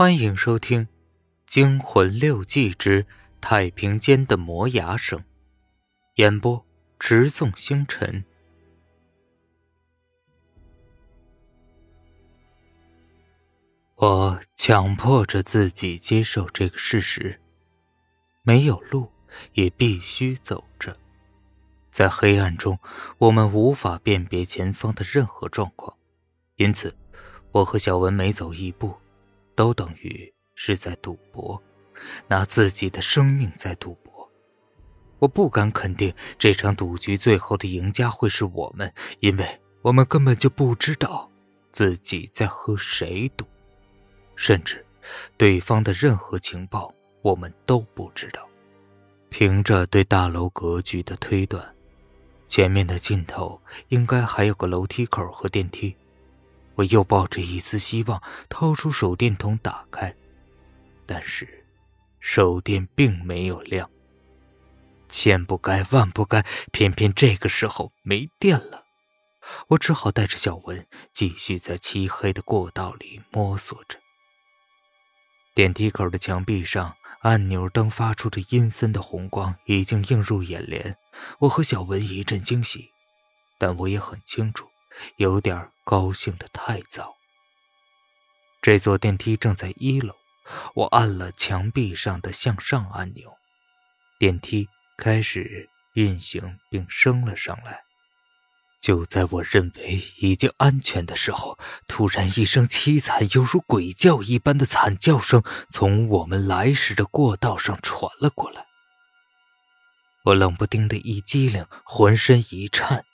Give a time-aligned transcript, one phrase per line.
[0.00, 0.84] 欢迎收听
[1.44, 3.04] 《惊魂六记之
[3.38, 5.18] 太平间的磨牙声》，
[6.14, 6.64] 演播：
[6.98, 8.24] 直纵星辰。
[13.96, 17.38] 我强迫着自己接受这个事实：
[18.40, 19.12] 没有路，
[19.52, 20.96] 也必须走着。
[21.90, 22.78] 在黑暗中，
[23.18, 25.94] 我们无法辨别前方的任何状况，
[26.56, 26.96] 因此，
[27.52, 28.96] 我和小文每走一步。
[29.60, 31.62] 都等于是在赌博，
[32.28, 34.32] 拿自己的生命在赌博。
[35.18, 41.30] 我不敢肯定这场赌局最后的赢家会是我们，因为我们根本就不知道
[41.72, 43.44] 自己在和谁赌，
[44.34, 44.82] 甚至
[45.36, 48.48] 对方的任何情报我们都不知道。
[49.28, 51.62] 凭着对大楼格局的推断，
[52.46, 55.94] 前面的尽头应该还有个楼梯口和电梯。
[56.80, 60.14] 我又抱着一丝希望，掏出手电筒打开，
[61.04, 61.66] 但是
[62.20, 63.90] 手电并没有亮。
[65.08, 68.84] 千不该万不该，偏偏这个时候没电了。
[69.68, 73.98] 我只好带着小文继续在漆黑的过道里摸索着。
[75.54, 80.96] 电梯口的墙壁上，按钮灯发出的阴森的红光已经映入眼帘。
[81.40, 82.90] 我和小文一阵惊喜，
[83.58, 84.69] 但我也很清楚。
[85.16, 87.16] 有点高兴的太早。
[88.62, 90.14] 这座电梯正在一楼，
[90.74, 93.32] 我按了墙壁上的向上按钮，
[94.18, 97.82] 电梯开始运行并升了上来。
[98.82, 108.66] 就在我认为已经安全的时候，突然一声凄惨犹如鬼叫一般的惨叫声从我们来时的过道上传了过来。
[110.24, 113.04] 我冷不丁的一激灵，浑身一颤。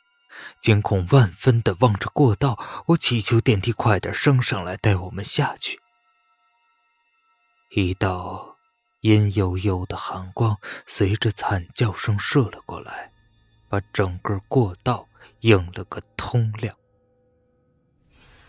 [0.67, 5.79] 惊恐万分地望着过道，我祈求电梯快点升上来，带我们下去。
[7.71, 8.57] 一道
[9.03, 13.13] 阴幽幽的寒光随着惨叫声射了过来，
[13.69, 15.07] 把整个过道
[15.43, 16.75] 映了个通亮。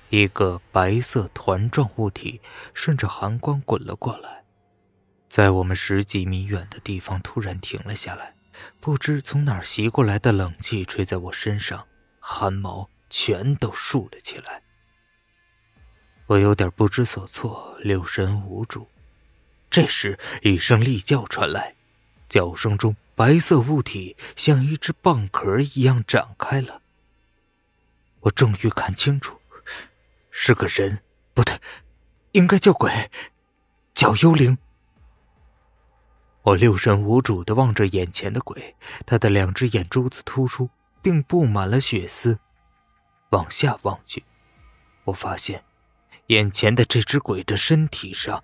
[0.09, 2.41] 一个白色团状物体
[2.73, 4.43] 顺着寒光滚了过来，
[5.29, 8.33] 在我们十几米远的地方突然停了下来。
[8.79, 11.85] 不知从哪儿袭过来的冷气吹在我身上，
[12.29, 14.61] 汗毛全都竖了起来。
[16.25, 18.85] 我有点不知所措，六神无主。
[19.69, 21.75] 这时，一声厉叫传来，
[22.27, 26.81] 叫声中白色物体像一只蚌壳一样展开了。
[28.19, 29.39] 我终于看清楚，
[30.29, 31.01] 是个人，
[31.33, 31.57] 不对，
[32.33, 33.09] 应该叫鬼，
[33.93, 34.57] 叫幽灵。
[36.41, 40.69] 我六神无主的望着眼前的鬼，他的两只眼珠子突出，
[41.01, 42.39] 并布满了血丝。
[43.31, 44.23] 往下望去，
[45.05, 45.63] 我发现
[46.27, 48.43] 眼前的这只鬼的身体上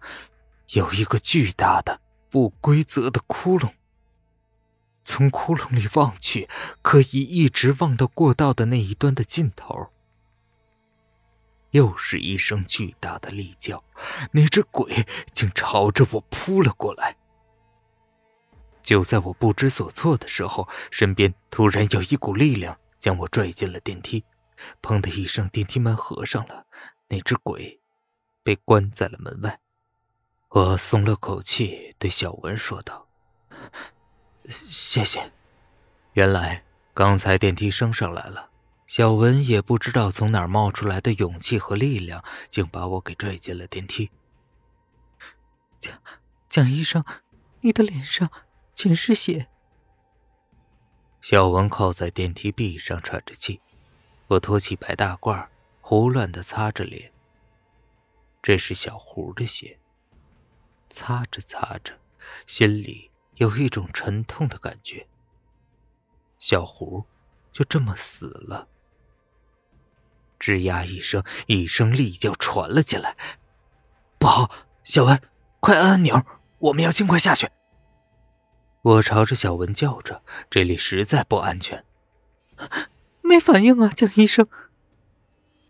[0.70, 3.72] 有一个巨大的不规则的窟窿。
[5.06, 6.50] 从窟窿里望去，
[6.82, 9.90] 可以一直望到过道的那一端的尽头。
[11.72, 13.84] 又是一声巨大的厉叫，
[14.32, 17.18] 那只鬼竟朝着我扑了过来。
[18.84, 24.24] 就在我不知所措的时候，身边突然有一股力量将我拽进了电梯。
[24.82, 26.68] 砰的一声，电梯门合上了，
[27.08, 27.82] 那只鬼
[28.44, 29.60] 被关在了门外。
[30.50, 33.08] 我松了口气，对小文说道
[34.48, 35.32] ：“谢谢。”
[36.14, 36.64] 原来
[36.94, 38.52] 刚才电梯升上来了，
[38.86, 44.12] 小文也不知道从哪儿冒出来的勇气和力量，竟把我给拽进了电梯。
[45.80, 46.00] 蒋
[46.48, 47.04] 蒋医生，
[47.62, 48.30] 你的脸上……
[48.76, 49.48] 全是血。
[51.22, 53.62] 小文靠在电梯壁上喘着气，
[54.28, 55.48] 我托起白大褂，
[55.80, 57.12] 胡乱的擦着脸。
[58.42, 59.80] 这是小胡的血。
[60.90, 61.98] 擦着擦着，
[62.46, 65.08] 心里有一种沉痛的感觉。
[66.38, 67.06] 小胡
[67.52, 68.68] 就这么死了。
[70.38, 73.16] 吱呀一声，一声厉叫传了进来。
[74.20, 74.52] 不好，
[74.84, 75.20] 小文，
[75.62, 76.22] 快按按钮，
[76.60, 77.50] 我们要尽快下去。
[78.84, 81.86] 我朝着小文叫着：“这里实在不安全。”
[83.24, 84.48] 没反应啊，蒋医生。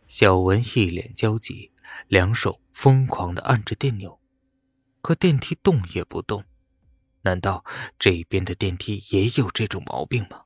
[0.08, 1.72] 小文一脸焦急，
[2.08, 4.20] 两手疯狂的按着电钮，
[5.02, 6.44] 可电梯动也不动。
[7.22, 7.64] 难道
[8.00, 10.46] 这边的电梯也有这种毛病吗？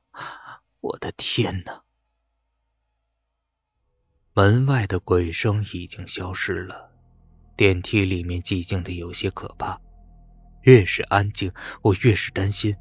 [0.80, 1.82] 我的天哪！
[4.34, 6.92] 门外的鬼声已经消失了，
[7.56, 9.80] 电梯里面寂静的有些可怕。
[10.62, 11.52] 越是安静，
[11.82, 12.76] 我越是担心，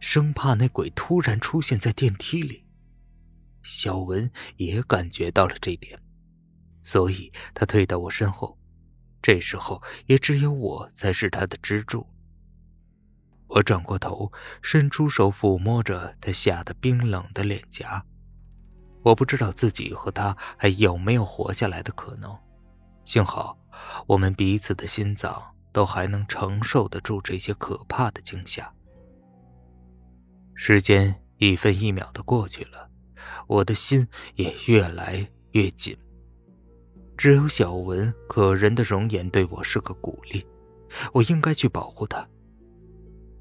[0.00, 2.64] 生怕那鬼突然出现在电梯里。
[3.62, 6.00] 小文也感觉到了这点，
[6.82, 8.56] 所以他退到我身后，
[9.20, 12.06] 这时候也只有我才是他的支柱。
[13.48, 14.32] 我转过头，
[14.62, 18.04] 伸出手抚摸着他吓得冰冷的脸颊。
[19.02, 22.36] 我不知道自己和他还有没有活下来的可能，
[23.04, 23.56] 幸好
[24.06, 28.72] 我们彼此的心脏都还能承受得住这些可怕的惊吓。
[30.54, 32.88] 时间一分一秒的过去了，
[33.46, 35.94] 我的心也越来越紧。
[37.14, 40.46] 只有小文可人的容颜对我是个鼓励，
[41.12, 42.26] 我应该去保护她。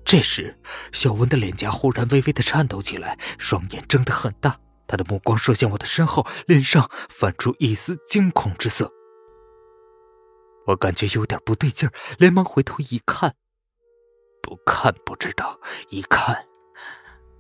[0.03, 0.59] 这时，
[0.91, 4.59] 小文的脸颊忽然微微的颤抖起来，双眼睁得很大，
[4.89, 8.91] 他的目光射向我的身后，脸上泛出一丝惊恐之色。
[10.67, 13.35] 我感觉有点不对劲儿，连忙回头一看，
[14.41, 15.59] 不看不知道，
[15.89, 16.47] 一看，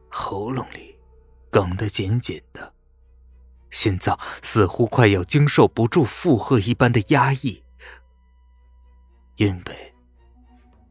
[0.09, 0.95] 喉咙里
[1.49, 2.73] 梗得紧紧的。
[3.71, 7.61] 心脏似乎快要经受不住负荷一般的压抑，
[9.35, 9.93] 因为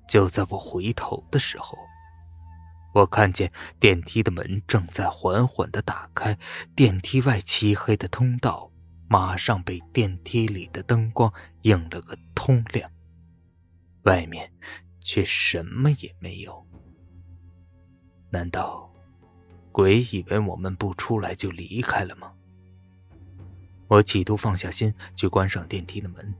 [0.06, 1.78] 就在我回头的时候，
[2.94, 6.36] 我看见电梯的门正在缓缓的打开，
[6.76, 8.70] 电梯外漆黑的通道。
[9.08, 12.90] 马上被电梯里的灯光映了个通亮，
[14.02, 14.50] 外面
[15.00, 16.66] 却什么也没有。
[18.30, 18.92] 难道
[19.70, 22.32] 鬼以为我们不出来就离开了吗？
[23.86, 26.34] 我企图放下心去关上电梯的门，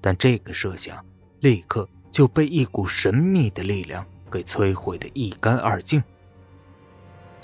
[0.00, 1.04] 但这个设想
[1.40, 6.02] 立刻就被一股神秘的力量给摧毁的一干二净。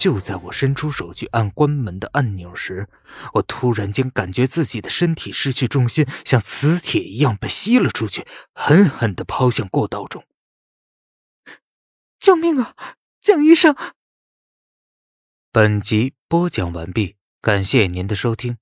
[0.05, 2.91] 就在我伸出手去按关门的按钮时，
[3.33, 10.23] 我突然间感觉自己的身体失去重心，像磁铁一样被吸了出去，狠狠地抛向过道中。
[12.19, 12.75] 救命啊，
[13.19, 13.75] 蒋医生！
[15.51, 18.59] 本集播讲完毕，感谢您的收听。